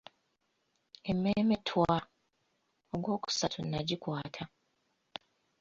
Emmeeme 1.09 1.55
ttwaa! 1.59 2.01
ogwokusatu 2.95 3.59
nagikwata. 3.63 4.43